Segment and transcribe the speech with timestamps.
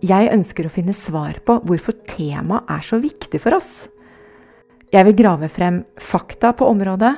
[0.00, 3.90] Jeg ønsker å finne svar på hvorfor temaet er så viktig for oss.
[4.88, 7.12] Jeg vil grave frem fakta på området,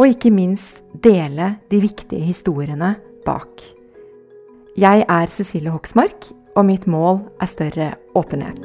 [0.00, 2.94] og ikke minst dele de viktige historiene
[3.28, 3.60] bak.
[4.80, 8.64] Jeg er Cecilie Hoksmark, og mitt mål er større åpenhet.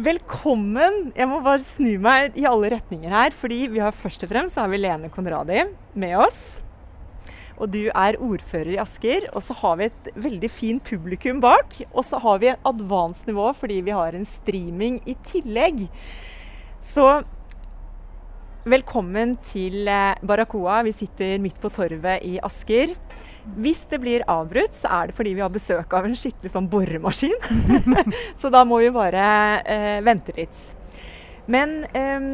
[0.00, 1.12] Velkommen!
[1.12, 4.56] Jeg må bare snu meg i alle retninger her, fordi vi har først og fremst
[4.56, 5.66] har vi Lene Konradi
[6.00, 6.62] med oss.
[7.62, 9.28] Og du er ordfører i Asker.
[9.32, 11.78] Og så har vi et veldig fint publikum bak.
[11.92, 15.86] Og så har vi et advanced nivå fordi vi har en streaming i tillegg.
[16.82, 17.06] Så
[18.66, 20.82] velkommen til eh, Barracoa.
[20.86, 22.94] Vi sitter midt på torvet i Asker.
[23.58, 26.70] Hvis det blir avbrutt, så er det fordi vi har besøk av en skikkelig sånn
[26.70, 27.34] boremaskin.
[28.40, 29.24] så da må vi bare
[29.62, 30.62] eh, vente litt.
[31.50, 32.30] Men eh,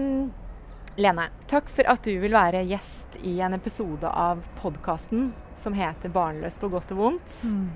[0.98, 6.10] Lene, takk for at du vil være gjest i en episode av podkasten som heter
[6.10, 7.34] 'Barnløs på godt og vondt'.
[7.46, 7.68] Mm.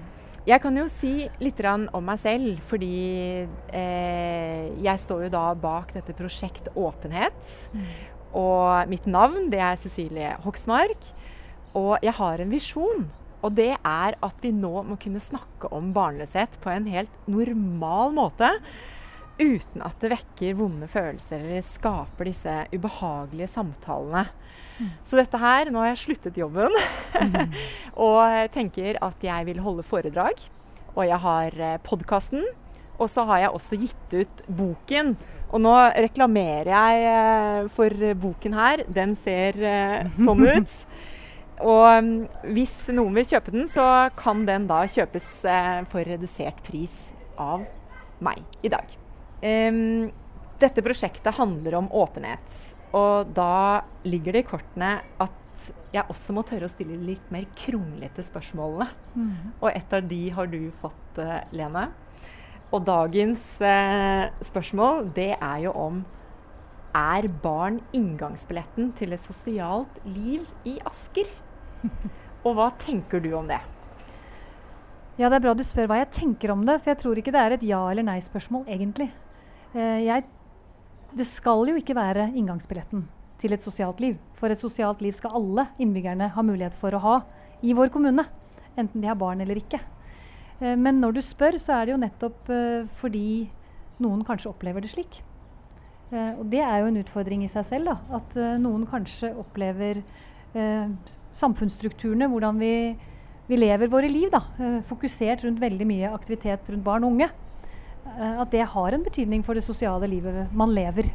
[0.49, 5.95] Jeg kan jo si litt om meg selv, fordi eh, jeg står jo da bak
[5.95, 7.71] dette prosjekt Åpenhet.
[7.71, 7.87] Mm.
[8.35, 11.07] Og mitt navn det er Cecilie Hoksmark.
[11.79, 13.07] Og jeg har en visjon.
[13.43, 18.11] Og det er at vi nå må kunne snakke om barnløshet på en helt normal
[18.19, 18.51] måte
[19.43, 24.27] uten at det vekker vonde følelser eller skaper disse ubehagelige samtalene.
[24.79, 24.91] Mm.
[25.07, 27.57] Så dette her Nå har jeg sluttet jobben mm.
[28.09, 30.41] og tenker at jeg vil holde foredrag.
[30.93, 32.45] Og jeg har eh, podkasten.
[33.01, 35.15] Og så har jeg også gitt ut boken.
[35.53, 35.73] Og nå
[36.05, 38.85] reklamerer jeg eh, for boken her.
[38.89, 40.79] Den ser eh, sånn ut.
[41.63, 42.17] Og mm,
[42.57, 43.87] hvis noen vil kjøpe den, så
[44.19, 45.31] kan den da kjøpes
[45.93, 47.65] for redusert pris av
[48.23, 49.02] meg i dag.
[49.43, 50.11] Um,
[50.63, 52.59] dette prosjektet handler om åpenhet.
[52.95, 54.93] Og da ligger det i kortene
[55.23, 55.39] at
[55.93, 58.89] jeg også må tørre å stille litt mer kronglete spørsmålene.
[59.15, 59.35] Mm.
[59.61, 61.89] Og et av de har du fått, uh, Lene.
[62.73, 65.99] Og dagens eh, spørsmål, det er jo om
[66.97, 71.29] er barn inngangsbilletten til et sosialt liv i Asker?
[72.47, 73.61] Og hva tenker du om det?
[75.21, 76.79] Ja, Det er bra du spør hva jeg tenker om det.
[76.81, 79.11] For jeg tror ikke det er et ja- eller nei-spørsmål, egentlig.
[79.73, 80.25] Eh, jeg,
[81.17, 83.07] det skal jo ikke være inngangsbilletten
[83.41, 84.19] til et sosialt liv.
[84.39, 87.17] For et sosialt liv skal alle innbyggerne ha mulighet for å ha
[87.65, 88.27] i vår kommune.
[88.77, 89.81] Enten de har barn eller ikke.
[90.61, 93.27] Eh, men når du spør, så er det jo nettopp eh, fordi
[94.03, 95.23] noen kanskje opplever det slik.
[96.13, 97.89] og det er jo en utfordring i seg selv.
[97.89, 100.01] Da, at noen kanskje opplever
[101.39, 102.73] samfunnsstrukturene, hvordan vi,
[103.47, 104.27] vi, lever våre liv.
[104.33, 104.43] Da,
[104.91, 107.31] fokusert rundt veldig mye aktivitet rundt barn og unge.
[108.07, 111.09] Eh, at det har en betydning for det sosiale livet man lever.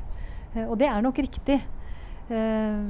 [0.54, 1.60] Eh, og det er nok riktig.
[2.28, 2.82] Eh,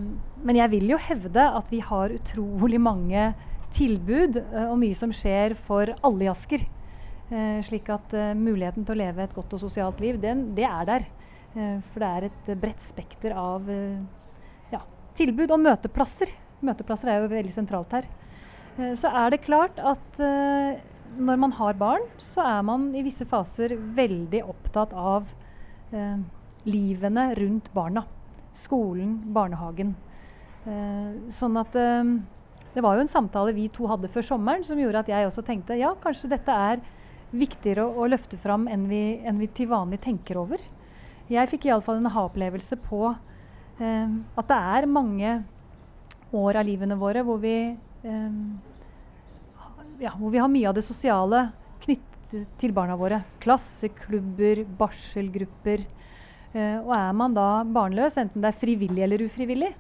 [0.44, 3.32] men jeg vil jo hevde at vi har utrolig mange
[3.74, 6.62] tilbud og mye som skjer for alle i Asker.
[7.68, 11.04] slik at muligheten til å leve et godt og sosialt liv, den, det er der.
[11.92, 13.68] for det er et bredt spekter av
[14.72, 14.80] ja,
[15.14, 16.32] tilbud og møteplasser.
[16.64, 18.08] Møteplasser er jo veldig sentralt her.
[18.96, 20.24] så er det klart at
[21.18, 25.28] når man har barn, så er man i visse faser veldig opptatt av
[25.92, 26.20] eh,
[26.68, 28.04] livene rundt barna.
[28.58, 29.96] Skolen, barnehagen.
[30.68, 32.16] Eh, sånn at eh,
[32.74, 35.42] Det var jo en samtale vi to hadde før sommeren som gjorde at jeg også
[35.46, 36.82] tenkte ja, kanskje dette er
[37.32, 40.62] viktigere å, å løfte fram enn vi, enn vi, til vanlig tenker over.
[41.32, 45.38] Jeg fikk iallfall en ha-opplevelse på eh, at det er mange
[46.36, 48.38] år av livene våre hvor vi eh,
[50.02, 51.48] ja, hvor vi har mye av det sosiale
[51.84, 53.22] knyttet til barna våre.
[53.44, 55.84] Klasseklubber, barselgrupper.
[56.54, 59.74] Eh, og er man da barnløs, enten det er frivillig eller ufrivillig,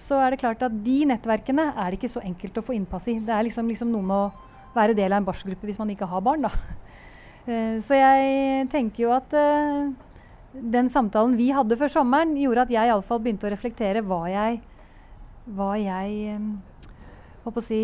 [0.00, 3.08] så er det klart at de nettverkene er det ikke så enkelt å få innpass
[3.10, 3.18] i.
[3.24, 6.08] Det er liksom, liksom noe med å være del av en barselgruppe hvis man ikke
[6.10, 6.46] har barn.
[6.48, 6.54] Da.
[7.48, 9.86] Eh, så jeg tenker jo at eh,
[10.52, 14.58] den samtalen vi hadde før sommeren, gjorde at jeg iallfall begynte å reflektere hva jeg
[15.56, 17.80] hva jeg eh, si,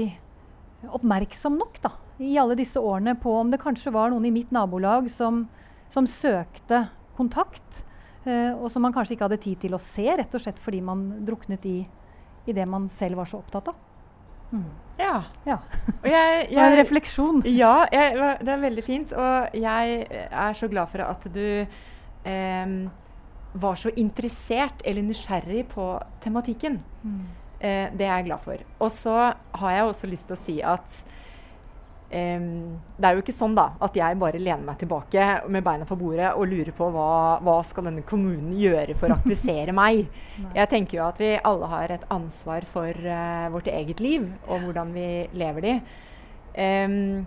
[0.95, 1.93] oppmerksom nok da,
[2.23, 5.45] i alle disse årene på om det kanskje var noen i mitt nabolag som,
[5.93, 6.87] som søkte
[7.17, 7.83] kontakt,
[8.25, 10.83] eh, og som man kanskje ikke hadde tid til å se, rett og slett fordi
[10.85, 11.79] man druknet i,
[12.47, 13.83] i det man selv var så opptatt av.
[14.53, 14.69] Mm.
[14.99, 15.17] Ja.
[15.45, 15.57] ja.
[16.03, 17.43] Og jeg, jeg, en refleksjon.
[17.51, 19.13] Ja, jeg, det er veldig fint.
[19.13, 22.77] Og jeg er så glad for at du eh,
[23.57, 25.89] var så interessert eller nysgjerrig på
[26.25, 26.79] tematikken.
[27.03, 27.27] Mm.
[27.61, 28.65] Eh, det er jeg glad for.
[28.85, 30.97] Og så har jeg også lyst til å si at
[32.11, 32.41] eh,
[32.97, 35.99] det er jo ikke sånn da, at jeg bare lener meg tilbake med beina på
[36.01, 37.11] bordet og lurer på hva,
[37.45, 40.05] hva skal denne kommunen gjøre for å aktivisere meg.
[40.57, 44.69] Jeg tenker jo at vi alle har et ansvar for eh, vårt eget liv og
[44.69, 45.79] hvordan vi lever de.
[46.57, 47.27] Um,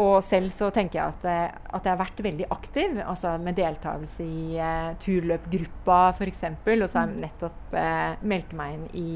[0.00, 3.58] og selv så tenker jeg at, uh, at, jeg har vært veldig aktiv, altså med
[3.60, 6.44] deltakelse i uh, turløpgruppa f.eks.
[6.56, 7.78] Og så har jeg nettopp
[8.26, 9.10] meldt meg inn i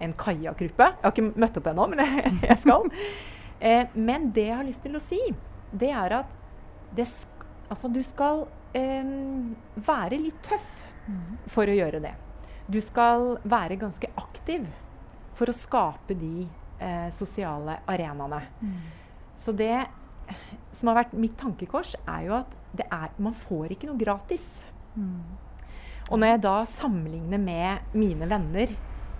[0.00, 0.86] en kajakkgruppe.
[0.96, 2.88] Jeg har ikke møtt opp ennå, men jeg, jeg skal.
[3.60, 5.20] Eh, men det jeg har lyst til å si,
[5.70, 6.36] det er at
[6.96, 7.06] det
[7.68, 8.46] altså, du skal
[8.76, 9.12] eh,
[9.76, 10.70] være litt tøff
[11.50, 12.14] for å gjøre det.
[12.70, 14.64] Du skal være ganske aktiv
[15.36, 16.46] for å skape de
[16.78, 18.40] eh, sosiale arenaene.
[18.62, 18.80] Mm.
[19.40, 19.74] Så det
[20.76, 22.56] som har vært mitt tankekors, er jo at
[22.86, 24.46] er, man får ikke noe gratis.
[24.94, 25.22] Mm.
[26.10, 28.72] Og når jeg da sammenligner med mine venner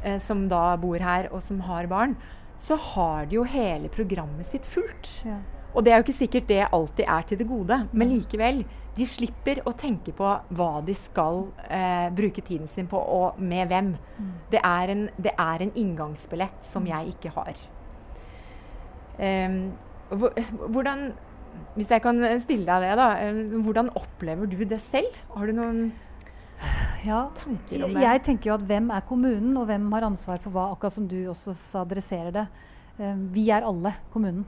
[0.05, 2.17] eh, som da bor her, og som har barn,
[2.61, 5.11] så har de jo hele programmet sitt fullt.
[5.27, 5.39] Ja.
[5.71, 8.65] Og det er jo ikke sikkert det alltid er til det gode, men likevel.
[8.97, 13.71] De slipper å tenke på hva de skal eh, bruke tiden sin på, og med
[13.71, 13.93] hvem.
[14.19, 14.33] Mm.
[14.51, 17.63] Det, er en, det, er en, inngangsbillett som jeg ikke har.
[19.21, 19.63] Um,
[20.11, 21.11] hvordan
[21.75, 23.59] Hvis jeg kan stille deg det, da.
[23.63, 25.15] Hvordan opplever du det selv?
[25.35, 25.83] Har du noen
[27.07, 28.03] ja, tanker om det?
[28.05, 30.69] Jeg tenker jo at hvem er kommunen, og hvem har ansvar for hva?
[30.75, 32.47] Akkurat som du også adresserer det.
[32.99, 34.47] Uh, vi er alle kommunen.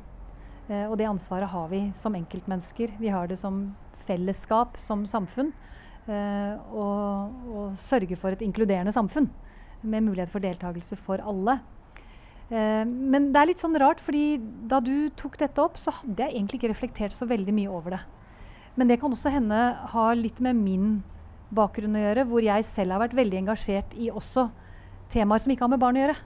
[0.68, 2.96] Uh, og det ansvaret har vi som enkeltmennesker.
[3.00, 3.64] Vi har det som
[4.06, 5.52] fellesskap, som samfunn.
[6.02, 9.28] Og, og sørge for et inkluderende samfunn
[9.86, 11.60] med mulighet for deltakelse for alle.
[12.52, 14.36] Men det er litt sånn rart, fordi
[14.68, 17.96] da du tok dette opp, så hadde jeg egentlig ikke reflektert så veldig mye over
[17.96, 18.02] det.
[18.76, 19.60] Men det kan også hende
[19.92, 20.92] ha litt med min
[21.52, 24.46] bakgrunn å gjøre, hvor jeg selv har vært veldig engasjert i også
[25.12, 26.20] temaer som ikke har med barn å gjøre.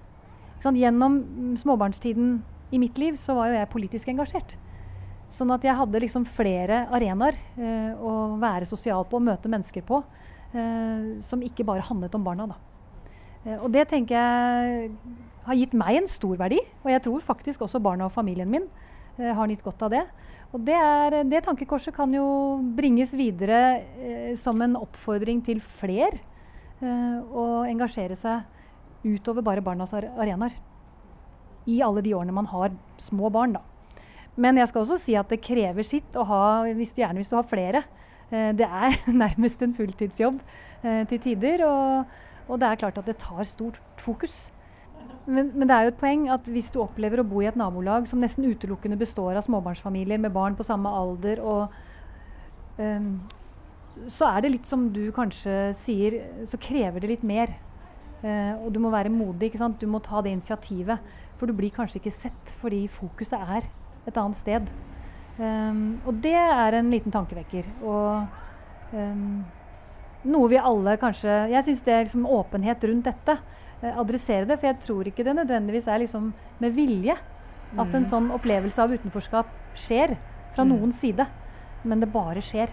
[0.67, 1.19] Gjennom
[1.59, 2.39] småbarnstiden
[2.75, 4.57] i mitt liv så var jo jeg politisk engasjert.
[5.31, 9.83] Sånn at jeg hadde liksom flere arenaer eh, å være sosial på og møte mennesker
[9.87, 10.01] på
[10.55, 12.47] eh, som ikke bare handlet om barna.
[12.51, 12.59] Da.
[13.47, 14.91] Eh, og det tenker jeg
[15.47, 18.67] har gitt meg en stor verdi, og jeg tror faktisk også barna og familien min
[19.19, 20.05] eh, har nytt godt av det.
[20.55, 22.27] Og det, er, det, tankekorset kan jo
[22.77, 23.61] bringes videre
[23.99, 30.55] eh, som en oppfordring til fler eh, å engasjere seg utover bare barnas arenaer.
[31.67, 33.63] I alle de årene man har små barn, da.
[34.37, 36.43] Men jeg skal også si at det krever sitt å ha,
[36.77, 37.83] hvis, gjerne hvis du har flere.
[38.31, 40.41] Eh, det er nærmest en fulltidsjobb
[40.83, 41.67] eh, til tider.
[41.67, 44.47] Og, og det er klart at det tar stort fokus.
[45.27, 47.59] Men, men, det er jo et poeng at hvis du opplever å bo i et
[47.59, 51.75] nabolag som nesten utelukkende består av småbarnsfamilier med barn på samme alder, og,
[52.79, 53.11] um,
[54.07, 57.57] så er det litt som du kanskje sier, så krever det litt mer.
[58.23, 59.51] Uh, og du må være modig.
[59.51, 59.81] ikke sant?
[59.81, 61.15] Du må ta det initiativet.
[61.37, 63.67] For du blir kanskje ikke sett fordi fokuset er
[64.07, 64.71] et annet sted.
[65.37, 67.69] Um, og det er en liten tankevekker.
[67.85, 69.43] Og um,
[70.27, 74.59] noe vi alle kanskje Jeg syns det er liksom åpenhet rundt dette eh, adressere det.
[74.61, 77.17] For jeg tror ikke det nødvendigvis er liksom med vilje
[77.77, 78.09] at en mm.
[78.09, 80.15] sånn opplevelse av utenforskap skjer
[80.55, 80.73] fra mm.
[80.73, 81.27] noens side.
[81.87, 82.73] Men det bare skjer.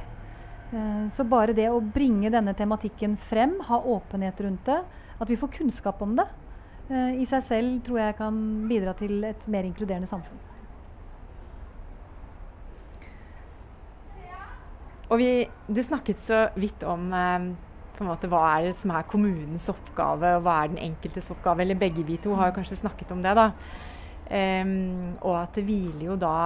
[0.74, 4.80] Eh, så bare det å bringe denne tematikken frem, ha åpenhet rundt det,
[5.20, 6.26] at vi får kunnskap om det,
[6.90, 10.53] eh, i seg selv tror jeg kan bidra til et mer inkluderende samfunn.
[15.12, 15.30] Og vi,
[15.68, 17.48] det snakket så vidt om eh,
[18.08, 21.64] måte, hva er det som er kommunens oppgave, og hva er den enkeltes oppgave?
[21.64, 23.36] Eller begge vi to har kanskje snakket om det.
[23.38, 23.52] da.
[24.34, 26.38] Um, og at det hviler jo da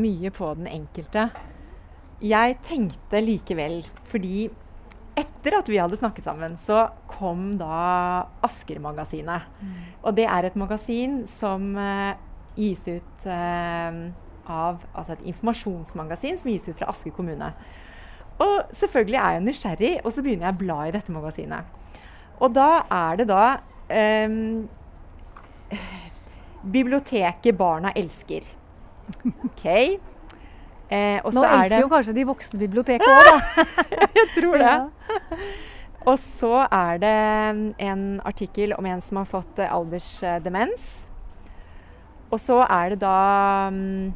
[0.00, 1.28] mye på den enkelte.
[2.24, 4.46] Jeg tenkte likevel, fordi
[5.16, 9.48] etter at vi hadde snakket sammen, så kom da Asker-magasinet.
[9.60, 9.74] Mm.
[10.04, 12.12] Og det er et magasin som uh,
[12.56, 14.00] gis ut uh,
[14.52, 17.50] av Altså et informasjonsmagasin som gis ut fra Asker kommune.
[18.42, 21.76] Og selvfølgelig er jeg nysgjerrig, og så begynner jeg å bla i dette magasinet.
[22.36, 23.44] Og da er det da
[24.28, 24.66] um,
[26.66, 28.44] Biblioteket barna elsker.
[29.24, 29.64] OK.
[30.86, 33.64] Eh, Nå er elsker det jo kanskje de voksne biblioteket òg, da.
[34.18, 34.74] Jeg tror det.
[34.74, 35.40] Ja.
[36.06, 37.16] Og så er det
[37.82, 41.06] en artikkel om en som har fått eh, aldersdemens.
[42.30, 43.16] Og så er det da
[43.74, 44.12] mm,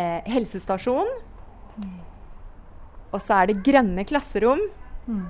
[0.00, 1.10] eh, helsestasjon.
[3.10, 4.62] Og så er det grønne klasserom.
[5.06, 5.26] Mm.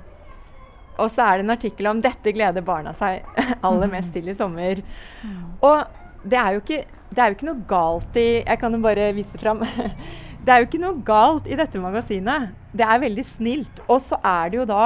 [1.01, 3.25] Og så er det en artikkel om 'Dette gleder barna seg
[3.67, 4.83] aller mest til i sommer'.
[5.61, 5.83] Og
[6.23, 9.13] det er, jo ikke, det er jo ikke noe galt i Jeg kan jo bare
[9.17, 9.63] vise fram.
[10.41, 12.47] Det er jo ikke noe galt i dette magasinet.
[12.73, 13.81] Det er veldig snilt.
[13.85, 14.85] Og så er det jo da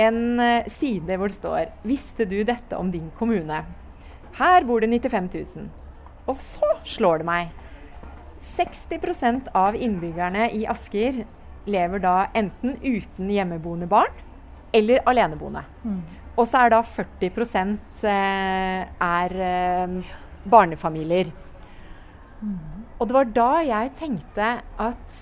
[0.00, 3.60] en eh, side hvor det står 'Visste du dette om din kommune?'
[4.38, 5.28] Her bor det 95
[5.58, 5.68] 000.
[6.26, 7.50] Og så slår det meg.
[8.42, 11.22] 60% av innbyggerne i Asker
[11.70, 14.12] lever da enten uten hjemmeboende barn
[14.74, 15.62] eller aleneboende.
[15.84, 16.00] Mm.
[16.32, 17.76] Og så er da 40
[18.08, 20.12] eh, er eh,
[20.48, 21.30] barnefamilier.
[22.98, 24.46] Og det var da jeg tenkte
[24.80, 25.18] at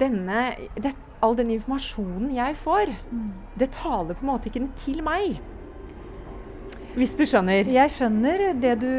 [0.00, 2.90] denne, det, all den informasjonen jeg får,
[3.60, 5.38] det taler på en måte ikke til meg.
[6.96, 7.68] Hvis du skjønner?
[7.68, 8.92] Jeg skjønner det du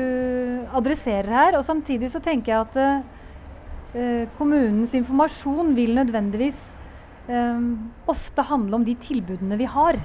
[0.78, 2.78] adresserer her, og samtidig så tenker jeg at
[3.98, 6.60] eh, kommunens informasjon vil nødvendigvis
[7.26, 7.66] eh,
[8.06, 9.98] ofte handle om de tilbudene vi har.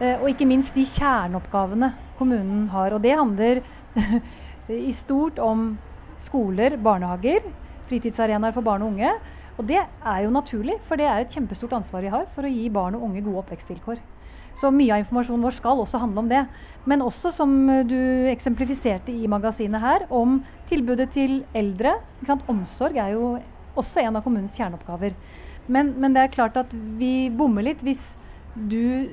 [0.00, 2.98] Eh, og ikke minst de kjerneoppgavene kommunen har.
[2.98, 3.62] Og det handler
[4.90, 5.76] i stort om
[6.18, 7.46] skoler, barnehager,
[7.86, 9.14] fritidsarenaer for barn og unge.
[9.54, 12.50] Og det er jo naturlig, for det er et kjempestort ansvar vi har for å
[12.50, 14.02] gi barn og unge gode oppvekstvilkår.
[14.58, 16.44] Så mye av informasjonen vår skal også handle om det.
[16.88, 17.52] Men også, som
[17.88, 17.98] du
[18.30, 20.40] eksemplifiserte i magasinet her, om
[20.70, 21.98] tilbudet til eldre.
[22.50, 23.34] Omsorg er jo
[23.78, 25.14] også en av kommunens kjerneoppgaver.
[25.70, 28.02] Men, men det er klart at vi bommer litt hvis
[28.54, 29.06] du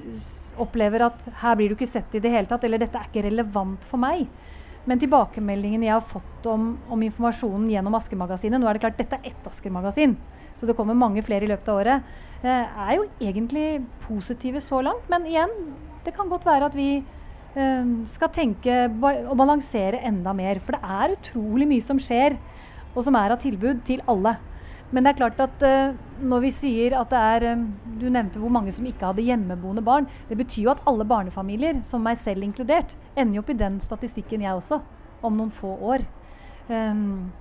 [0.58, 3.28] opplever at her blir du ikke sett i det hele tatt, eller dette er ikke
[3.28, 4.26] relevant for meg.
[4.88, 9.20] Men tilbakemeldingen jeg har fått om, om informasjonen gjennom Askemagasinet Nå er det klart, dette
[9.20, 10.16] er ett Askemagasin,
[10.58, 12.16] så det kommer mange flere i løpet av året.
[12.42, 15.06] Eh, er jo egentlig positive så langt.
[15.12, 15.54] Men igjen,
[16.06, 20.62] det kan godt være at vi eh, skal tenke og balansere enda mer.
[20.64, 22.40] For det er utrolig mye som skjer,
[22.96, 24.38] og som er av tilbud til alle.
[24.90, 27.66] Men det er klart at eh, når vi sier at det er
[28.00, 30.08] Du nevnte hvor mange som ikke hadde hjemmeboende barn.
[30.30, 34.42] Det betyr jo at alle barnefamilier, som meg selv inkludert, ender opp i den statistikken
[34.46, 34.82] jeg også,
[35.26, 36.06] om noen få år.
[36.70, 37.32] Um,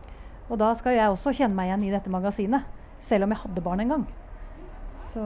[0.49, 2.67] og da skal jeg også kjenne meg igjen i dette magasinet,
[3.03, 4.05] selv om jeg hadde barn en gang.
[4.97, 5.23] Så,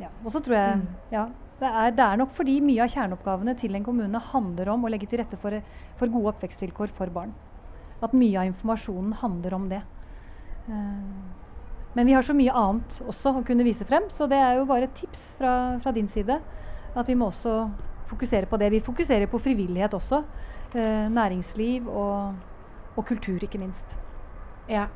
[0.00, 0.08] ja.
[0.24, 0.86] Og så tror jeg Mm.
[1.12, 1.26] ja,
[1.60, 4.90] det, er, det er nok fordi mye av kjerneoppgavene til en kommune handler om å
[4.90, 5.60] legge til rette for,
[5.98, 7.34] for gode oppvekstvilkår for barn.
[8.02, 9.82] At mye av informasjonen handler om det.
[10.68, 11.51] Eh,
[11.94, 14.68] men vi har så mye annet også å kunne vise frem, så det er jo
[14.68, 16.38] bare et tips fra, fra din side.
[16.96, 17.66] At vi må også
[18.12, 18.70] fokusere på det.
[18.72, 20.22] Vi fokuserer på frivillighet også.
[20.74, 22.34] Eh, næringsliv og,
[22.96, 23.96] og kultur, ikke minst.
[24.68, 24.86] Ja.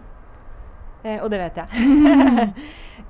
[1.05, 1.69] Eh, og det vet jeg.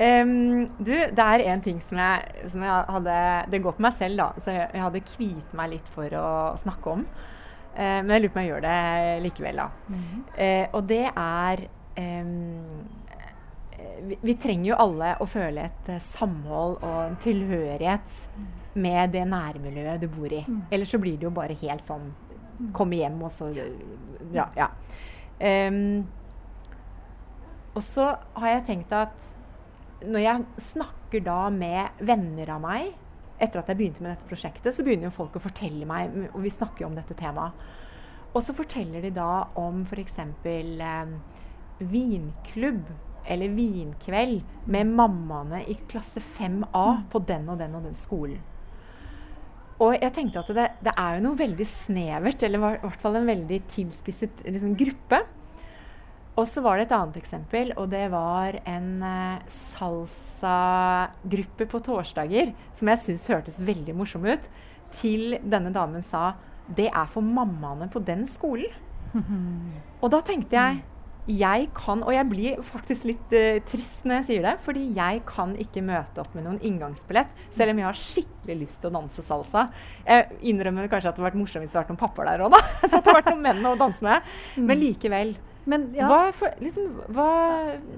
[0.26, 3.16] um, du, det er en ting som jeg, som jeg hadde
[3.52, 4.28] Det går på meg selv, da.
[4.42, 6.28] Så jeg, jeg hadde kviet meg litt for å
[6.60, 7.06] snakke om.
[7.76, 8.78] Eh, men jeg lurer på om jeg gjør det
[9.26, 9.68] likevel, da.
[10.36, 11.66] Eh, og det er
[12.00, 12.30] eh,
[14.02, 18.14] vi, vi trenger jo alle å føle et eh, samhold og en tilhørighet
[18.76, 20.42] med det nærmiljøet du bor i.
[20.46, 20.62] Mm.
[20.70, 22.12] Ellers så blir det jo bare helt sånn
[22.72, 23.50] Komme hjem, og så
[24.32, 24.46] Ja.
[24.56, 24.70] ja.
[25.68, 26.06] Um,
[27.76, 29.26] og så har jeg tenkt at
[30.00, 32.94] når jeg snakker da med venner av meg
[33.36, 36.40] etter at jeg begynte med dette prosjektet, så begynner jo folk å fortelle meg, og
[36.46, 37.52] vi snakker jo om dette temaet.
[38.32, 40.16] Og så forteller de da om f.eks.
[40.48, 41.12] Eh,
[41.92, 42.88] vinklubb
[43.28, 44.40] eller vinkveld
[44.70, 48.40] med mammaene i klasse 5A på den og den og den skolen.
[49.76, 53.16] Og jeg tenkte at det, det er jo noe veldig snevert, eller i hvert fall
[53.18, 55.18] en veldig tilspisset liksom, gruppe.
[56.36, 62.46] Og så var det et annet eksempel, og det var en eh, salsa-gruppe på torsdager
[62.76, 64.44] som jeg syns hørtes veldig morsom ut,
[64.96, 66.34] til denne damen sa
[66.76, 68.70] det er for mammaene på den skolen.
[70.02, 70.82] Og da tenkte jeg
[71.26, 75.22] jeg kan, og jeg blir faktisk litt uh, trist når jeg sier det, fordi jeg
[75.26, 78.96] kan ikke møte opp med noen inngangsbillett, selv om jeg har skikkelig lyst til å
[79.00, 79.66] danse salsa.
[80.06, 82.46] Jeg innrømmer kanskje at det hadde vært morsomt hvis det hadde vært noen pappaer der
[82.46, 82.62] òg, da.
[82.88, 84.32] Så at det hadde vært noen menn å danse med.
[84.56, 85.36] Men likevel.
[85.66, 87.30] Men ja, Hva, for, liksom, hva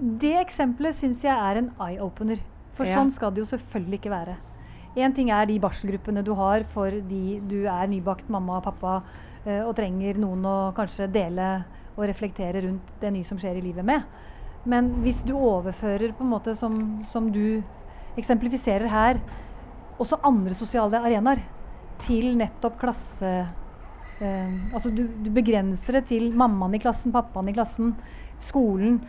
[0.00, 2.40] det eksempelet syns jeg er en eye-opener.
[2.78, 2.97] For Ja.
[2.97, 4.37] sånn skal det jo selvfølgelig ikke være.
[4.97, 9.02] Én ting er de barselgruppene du har for de du er nybakt mamma og pappa
[9.44, 11.49] eh, og trenger noen å kanskje dele
[11.99, 14.07] og reflektere rundt det nye som skjer i livet med.
[14.69, 16.78] Men hvis du overfører på en måte som,
[17.09, 17.61] som du
[18.19, 19.21] eksemplifiserer her,
[19.99, 21.43] også andre sosiale arenaer
[21.99, 23.49] til nettopp eh,
[24.73, 27.95] altså du, du, begrenser det til mammaen i klassen, pappaen i klassen,
[28.38, 29.00] skolen,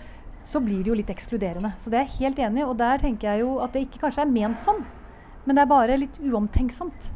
[0.44, 1.76] så blir det jo litt ekskluderende.
[1.78, 2.66] Så det er jeg helt enig i.
[2.66, 4.82] Og der tenker jeg jo at det ikke kanskje er ment sånn,
[5.46, 7.12] men det er bare litt uomtenksomt.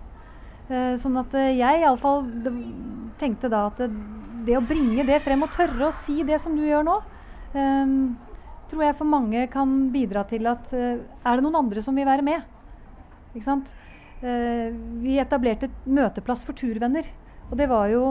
[0.69, 2.27] Eh, sånn at eh, jeg iallfall
[3.19, 3.89] tenkte da at det,
[4.45, 6.99] det, å bringe det frem og tørre å si det som du gjør nå,
[7.55, 7.95] um,
[8.71, 12.07] tror jeg for mange kan bidra til at uh, er det noen andre som vil
[12.09, 12.45] være med?
[13.33, 13.73] Ikke sant?
[14.23, 14.71] Uh,
[15.03, 17.09] vi etablerte et møteplass for turvenner.
[17.49, 18.03] Og det var jo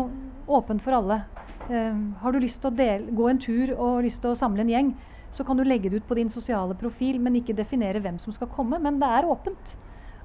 [0.52, 1.22] åpent for alle.
[1.70, 4.66] Uh, har du lyst til å dele, gå en tur og lyst til å samle
[4.66, 4.92] en gjeng,
[5.32, 8.34] så kan du legge det ut på din sosiale profil, men ikke definere hvem som
[8.36, 8.76] skal komme.
[8.82, 9.76] Men det er åpent.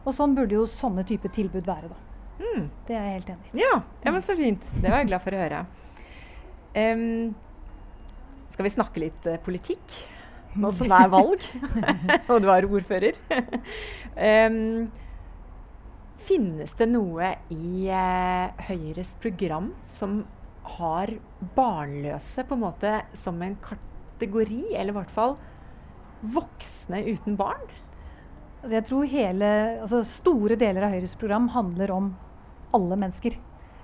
[0.04, 2.04] Og sånn burde jo sånne type tilbud være, da.
[2.38, 2.68] Mm.
[2.88, 3.60] Det er jeg helt enig i.
[3.64, 3.74] Ja,
[4.04, 4.66] ja, men så fint.
[4.76, 5.62] Det var jeg glad for å høre.
[6.78, 7.34] Um,
[8.54, 9.98] skal vi snakke litt uh, politikk?
[10.58, 11.44] Nå som det er valg,
[12.32, 13.18] og du er ordfører.
[14.18, 14.88] um,
[16.28, 20.20] Finnes det noe i uh, Høyres program som
[20.78, 21.14] har
[21.56, 25.38] barnløse på en måte som en kategori, eller i hvert fall
[26.26, 27.68] voksne uten barn?
[28.62, 29.52] Altså jeg tror hele,
[29.86, 32.10] altså Store deler av Høyres program handler om
[32.76, 33.38] alle mennesker.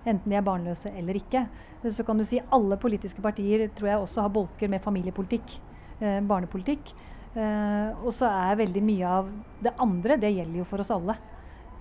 [0.04, 1.46] Enten de er barnløse eller ikke.
[1.88, 5.60] Så kan du si Alle politiske partier tror jeg også har bolker med familiepolitikk,
[6.02, 6.94] eh, barnepolitikk.
[7.34, 9.30] Eh, og så er veldig mye av
[9.64, 11.16] det andre, det gjelder jo for oss alle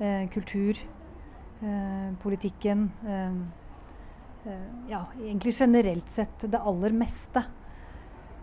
[0.01, 0.79] eh, kultur,
[1.61, 3.35] eh, politikken eh,
[4.47, 7.45] eh, Ja, egentlig generelt sett det aller meste.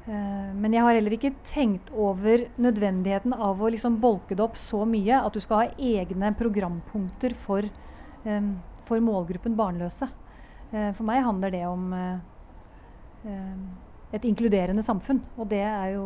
[0.10, 4.80] Men jeg har heller ikke tenkt over nødvendigheten av å liksom bolke det opp så
[4.90, 7.68] mye at du skal ha egne programpunkter for,
[8.90, 10.10] for målgruppen barnløse.
[10.70, 11.94] for meg handler det om
[14.16, 15.22] et inkluderende samfunn.
[15.38, 15.62] Og det,
[15.94, 16.06] jo,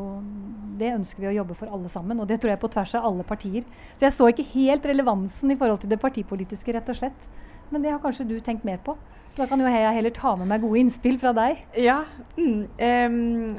[0.80, 2.20] det, ønsker vi å jobbe for alle sammen.
[2.20, 3.66] Og det tror jeg på tvers av alle partier.
[3.96, 7.28] Så jeg så ikke helt relevansen i forhold til det partipolitiske, rett og slett.
[7.72, 8.98] Men det har kanskje du tenkt mer på.
[9.32, 11.64] Så da kan jo jeg heller ta med meg gode innspill fra deg.
[11.80, 12.04] Ja.
[12.38, 13.56] Mm, um,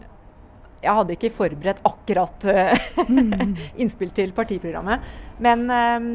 [0.85, 2.89] jeg hadde ikke forberedt akkurat uh,
[3.81, 5.09] innspill til partiprogrammet.
[5.43, 6.11] Men um,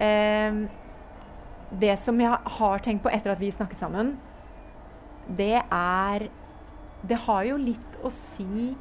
[0.00, 0.62] um,
[1.70, 4.14] det som jeg har tenkt på etter at vi snakket sammen,
[5.30, 6.26] det er
[7.06, 8.72] det har jo litt å si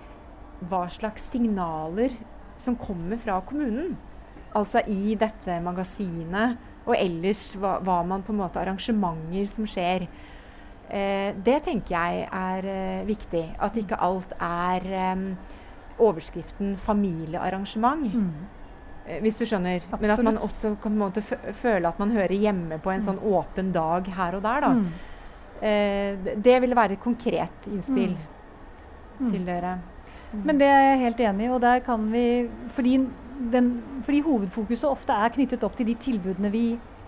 [0.69, 2.15] hva slags signaler
[2.59, 3.95] som kommer fra kommunen.
[4.55, 6.57] Altså i dette magasinet,
[6.89, 10.07] og ellers hva, hva man på en måte Arrangementer som skjer.
[10.89, 13.45] Eh, det tenker jeg er eh, viktig.
[13.61, 15.25] At ikke alt er eh,
[15.99, 18.09] overskriften 'familiearrangement'.
[18.15, 18.47] Mm.
[19.09, 19.81] Eh, hvis du skjønner.
[19.81, 20.01] Absolutt.
[20.03, 23.01] Men at man også kan på en måte føle at man hører hjemme på en
[23.01, 23.05] mm.
[23.07, 24.65] sånn åpen dag her og der.
[24.65, 24.73] da.
[24.77, 24.89] Mm.
[25.59, 29.23] Eh, det ville være et konkret innspill mm.
[29.23, 29.31] mm.
[29.31, 29.77] til dere.
[30.29, 30.43] Mm.
[30.45, 31.51] Men det er jeg helt enig i.
[31.55, 32.25] Og der kan vi
[32.75, 32.97] fordi,
[33.55, 33.71] den,
[34.05, 36.65] fordi, hovedfokuset ofte er knyttet opp til de tilbudene vi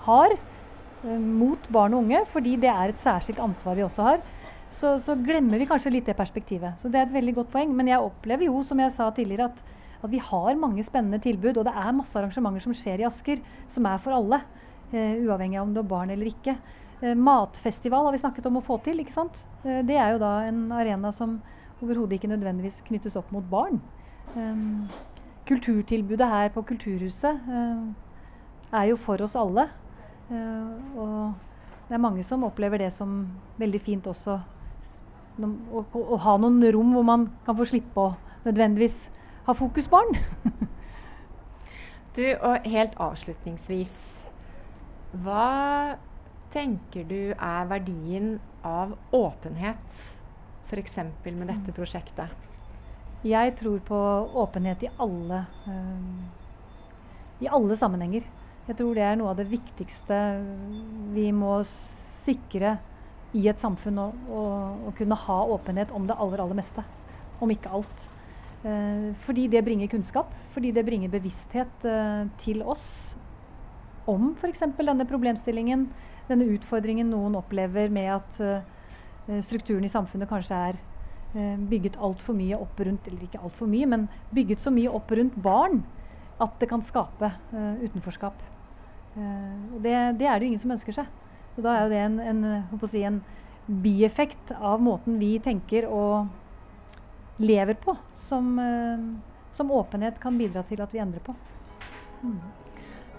[0.07, 4.23] har eh, mot barn og unge, fordi det er et særskilt ansvar vi også har.
[4.71, 6.79] Så, så, glemmer vi kanskje litt det perspektivet.
[6.79, 7.73] Så det er et veldig godt poeng.
[7.75, 11.57] Men jeg opplever jo, som jeg sa tidligere, at, at vi har mange spennende tilbud.
[11.57, 14.41] Og det er masse arrangementer som skjer i Asker, som er for alle.
[14.91, 16.57] Uh, uavhengig av om du har barn eller ikke.
[17.01, 18.99] Uh, matfestival har vi snakket om å få til.
[19.03, 19.43] ikke sant?
[19.65, 21.39] Uh, det er jo da en arena som
[21.81, 23.79] overhodet ikke nødvendigvis knyttes opp mot barn.
[24.35, 24.89] Um,
[25.49, 27.47] kulturtilbudet her på Kulturhuset
[28.71, 29.65] er jo for oss alle.
[30.31, 31.33] Og
[31.89, 33.25] det er mange som opplever det som
[33.59, 34.37] veldig fint også.
[35.41, 38.13] Å, å, å, ha noen rom hvor man kan få slippe å
[38.45, 39.09] nødvendigvis
[39.45, 40.17] ha fokus barn.
[42.15, 43.99] du, og helt avslutningsvis
[45.23, 45.97] Hva
[46.51, 48.33] tenker du er verdien
[48.67, 49.99] av åpenhet,
[50.67, 50.97] f.eks.
[51.25, 52.31] med dette prosjektet?
[53.21, 53.97] Jeg tror på
[54.41, 58.25] åpenhet i alle, uh, i alle sammenhenger.
[58.67, 60.17] Jeg tror det er noe av det viktigste
[61.13, 62.77] vi må sikre
[63.37, 63.99] i et samfunn.
[64.01, 66.83] Å kunne ha åpenhet om det aller, aller meste.
[67.41, 68.07] Om ikke alt.
[68.61, 70.33] Uh, fordi det bringer kunnskap.
[70.53, 73.17] Fordi det bringer bevissthet uh, til oss
[74.09, 74.63] om f.eks.
[74.77, 75.89] denne problemstillingen
[76.31, 80.79] denne utfordringen noen opplever med at uh, strukturen i samfunnet kanskje er
[81.35, 85.11] uh, bygget altfor mye opp rundt Eller ikke altfor mye, men bygget så mye opp
[85.17, 85.83] rundt barn
[86.41, 88.47] at det kan skape uh, utenforskap.
[89.15, 91.07] og det, det, er det jo ingen som ønsker seg.
[91.55, 92.43] Så da er jo det en, en,
[93.11, 93.17] en
[93.83, 96.31] bieffekt av måten vi tenker og
[97.41, 98.53] lever på, som,
[99.51, 101.35] som åpenhet kan bidra til at vi endrer på.
[102.21, 102.39] Mm.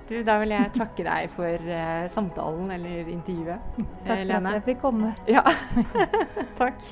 [0.08, 3.70] Du, da vil jeg takke deg for uh, samtalen eller intervjuet.
[3.78, 4.50] Takk for Lene.
[4.50, 5.12] at jeg fikk komme.
[5.30, 5.44] Ja.
[6.61, 6.82] Takk.